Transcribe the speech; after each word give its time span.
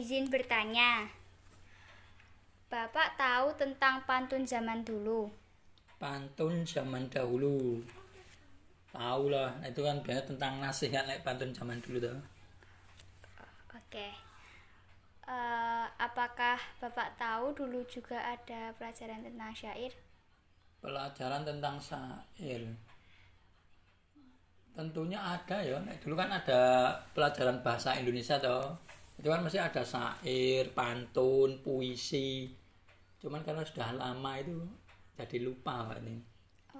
izin 0.00 0.32
bertanya. 0.32 1.12
Bapak 2.72 3.20
tahu 3.20 3.52
tentang 3.60 4.00
pantun 4.08 4.48
zaman 4.48 4.80
dulu? 4.80 5.28
Pantun 6.00 6.64
zaman 6.64 7.04
dahulu. 7.12 7.84
Tahu 8.90 9.30
lah, 9.30 9.54
nah, 9.60 9.68
itu 9.68 9.84
kan 9.84 10.00
biasanya 10.00 10.26
tentang 10.34 10.52
nasihat 10.58 11.04
like 11.04 11.22
pantun 11.22 11.52
zaman 11.52 11.78
dulu 11.84 12.00
tuh. 12.00 12.18
Oke. 13.76 14.08
Eh, 15.30 15.86
apakah 16.00 16.58
Bapak 16.80 17.14
tahu 17.20 17.54
dulu 17.54 17.84
juga 17.86 18.18
ada 18.18 18.74
pelajaran 18.80 19.22
tentang 19.22 19.52
syair? 19.54 19.92
Pelajaran 20.80 21.44
tentang 21.44 21.76
syair. 21.78 22.66
Tentunya 24.74 25.20
ada 25.20 25.60
ya. 25.60 25.76
Nah, 25.78 25.94
dulu 26.00 26.16
kan 26.16 26.32
ada 26.32 26.94
pelajaran 27.12 27.60
bahasa 27.60 27.94
Indonesia 28.00 28.40
toh. 28.40 28.74
Itu 29.20 29.28
kan 29.28 29.44
masih 29.44 29.60
ada 29.60 29.84
syair, 29.84 30.72
pantun, 30.72 31.60
puisi. 31.60 32.48
Cuman 33.20 33.44
karena 33.44 33.60
sudah 33.68 33.92
lama 33.92 34.32
itu 34.40 34.56
jadi 35.20 35.44
lupa 35.44 35.84
Pak 35.92 36.00
ini. 36.00 36.16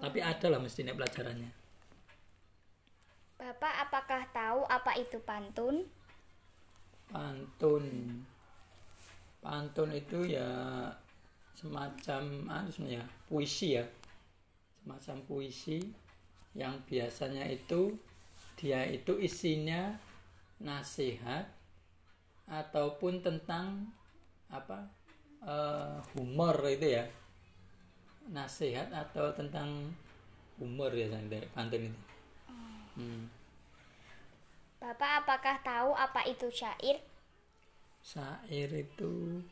Tapi 0.00 0.24
ada 0.24 0.48
lah 0.48 0.56
mestinya 0.56 0.96
pelajarannya. 0.96 1.52
Bapak 3.36 3.74
apakah 3.84 4.22
tahu 4.32 4.64
apa 4.64 4.96
itu 4.96 5.20
pantun? 5.20 5.84
Pantun. 7.12 7.84
Pantun 9.44 9.92
itu 9.92 10.24
ya 10.24 10.48
semacam 11.52 12.48
anu 12.48 12.72
sebenarnya 12.72 13.04
puisi 13.28 13.76
ya. 13.76 13.84
Semacam 14.80 15.16
puisi 15.28 15.84
yang 16.56 16.80
biasanya 16.88 17.44
itu 17.52 18.00
dia 18.56 18.88
itu 18.88 19.20
isinya 19.20 19.92
nasihat 20.56 21.59
ataupun 22.50 23.22
tentang 23.22 23.86
apa 24.50 24.90
eh, 25.46 25.96
humor 26.18 26.58
itu 26.66 26.98
ya 26.98 27.06
nasihat 28.28 28.90
atau 28.90 29.30
tentang 29.30 29.94
humor 30.58 30.90
ya 30.92 31.06
dari 31.08 31.46
pantun 31.54 31.88
itu 31.88 32.00
hmm. 32.98 33.22
Bapak 34.80 35.24
apakah 35.24 35.60
tahu 35.60 35.92
apa 35.92 36.24
itu 36.24 36.48
syair? 36.48 37.04
Syair 38.00 38.72
itu 38.72 39.44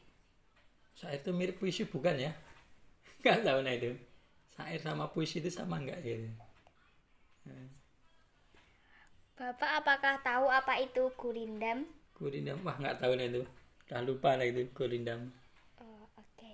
Syair 0.97 1.21
itu 1.21 1.31
mirip 1.37 1.61
puisi 1.61 1.85
bukan 1.85 2.17
ya? 2.17 2.33
Nggak 3.21 3.45
tahu 3.45 3.61
nah 3.61 3.75
itu 3.77 3.93
Syair 4.57 4.81
sama 4.81 5.13
puisi 5.13 5.45
itu 5.45 5.53
sama 5.53 5.85
nggak 5.85 6.01
ya? 6.01 6.17
Bapak 9.39 9.71
apakah 9.85 10.19
tahu 10.25 10.51
apa 10.51 10.83
itu 10.83 11.13
gurindam? 11.15 11.87
Gurindam, 12.19 12.59
wah 12.67 12.75
nggak 12.75 12.99
tahu 12.99 13.15
nah 13.15 13.27
itu 13.31 13.43
Udah 13.89 14.03
lupa 14.03 14.35
lah 14.35 14.45
itu 14.45 14.67
gurindam 14.75 15.31
Oh, 15.79 16.03
oke. 16.19 16.51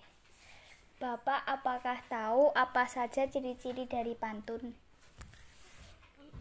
Bapak 1.01 1.41
apakah 1.49 1.99
tahu 2.07 2.53
apa 2.53 2.85
saja 2.85 3.25
ciri-ciri 3.25 3.89
dari 3.89 4.13
pantun? 4.13 4.77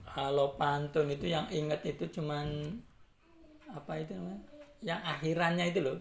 Kalau 0.04 0.54
pantun 0.60 1.10
itu 1.10 1.32
yang 1.32 1.48
inget 1.50 1.82
itu 1.88 2.20
cuman 2.20 2.78
Apa 3.72 4.04
itu 4.04 4.14
namanya? 4.14 4.44
Yang 4.84 5.02
akhirannya 5.02 5.66
itu 5.72 5.80
loh 5.82 5.98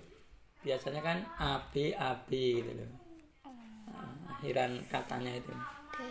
Biasanya 0.67 1.01
kan 1.01 1.19
AB 1.39 1.73
gitu 2.29 2.73
loh 2.75 2.91
Nah, 3.89 4.35
Akhiran 4.37 4.83
katanya 4.91 5.33
itu 5.39 5.55
Oke. 5.55 6.11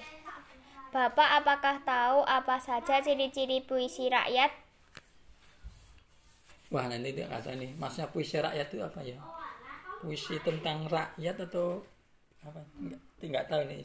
Bapak 0.91 1.43
apakah 1.43 1.75
tahu 1.87 2.19
apa 2.27 2.59
saja 2.59 2.99
ciri-ciri 2.99 3.63
puisi 3.63 4.11
rakyat? 4.11 4.70
Wah 6.71 6.87
nanti 6.87 7.11
dia 7.11 7.27
kata 7.27 7.51
nih, 7.59 7.75
maksudnya 7.75 8.07
puisi 8.07 8.39
rakyat 8.39 8.67
itu 8.71 8.79
apa 8.79 9.03
ya? 9.03 9.19
Puisi 9.99 10.39
tentang 10.39 10.87
rakyat 10.87 11.35
atau 11.51 11.83
apa? 12.47 12.63
Enggak, 12.79 13.01
enggak 13.19 13.45
tahu 13.51 13.61
nih. 13.67 13.83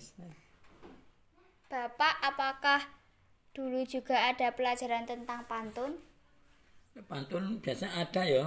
Bapak 1.67 2.15
apakah 2.23 2.81
dulu 3.51 3.83
juga 3.83 4.31
ada 4.31 4.55
pelajaran 4.55 5.03
tentang 5.03 5.43
pantun? 5.51 5.99
Pantun 7.11 7.59
biasanya 7.59 8.07
ada 8.07 8.23
ya. 8.23 8.45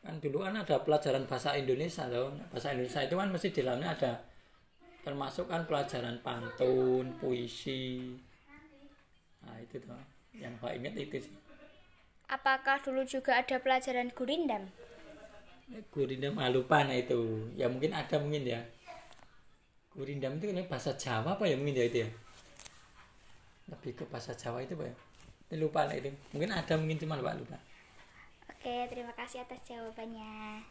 Kan 0.00 0.16
dulu 0.24 0.40
kan 0.40 0.56
ada 0.56 0.80
pelajaran 0.80 1.28
bahasa 1.28 1.60
Indonesia 1.60 2.08
loh. 2.08 2.32
Bahasa 2.48 2.72
Indonesia 2.72 3.04
itu 3.04 3.14
kan 3.20 3.28
mesti 3.28 3.48
di 3.52 3.60
dalamnya 3.60 3.90
ada 4.00 4.12
termasuk 5.04 5.52
kan 5.52 5.68
pelajaran 5.68 6.24
pantun, 6.24 7.20
puisi. 7.20 8.16
Nah 9.44 9.60
itu 9.60 9.76
tuh 9.76 9.92
yang 10.32 10.56
saya 10.56 10.80
ingat 10.80 10.96
itu 10.96 11.20
sih. 11.20 11.36
Apakah 12.30 12.78
dulu 12.78 13.02
juga 13.02 13.42
ada 13.42 13.58
pelajaran 13.58 14.14
gurindam? 14.14 14.70
Gurindam 15.90 16.38
ah, 16.38 16.46
lupa 16.46 16.86
nah 16.86 16.94
itu. 16.94 17.50
Ya 17.58 17.66
mungkin 17.66 17.90
ada 17.90 18.22
mungkin 18.22 18.46
ya. 18.46 18.62
Gurindam 19.90 20.38
itu 20.38 20.54
kan 20.54 20.62
bahasa 20.70 20.94
Jawa 20.94 21.34
apa 21.34 21.50
ya 21.50 21.58
mungkin 21.58 21.82
ya 21.82 21.84
itu 21.90 21.98
ya. 22.06 22.08
Lebih 23.74 23.98
ke 23.98 24.04
bahasa 24.06 24.30
Jawa 24.38 24.62
itu 24.62 24.78
Pak 24.78 24.86
ya. 24.86 24.94
Lupa 25.58 25.90
lah 25.90 25.98
itu. 25.98 26.14
Mungkin 26.30 26.54
ada 26.54 26.78
mungkin 26.78 27.02
cuma 27.02 27.18
lupa 27.18 27.34
lupa. 27.34 27.58
Oke, 28.46 28.86
terima 28.86 29.10
kasih 29.18 29.42
atas 29.42 29.58
jawabannya. 29.66 30.62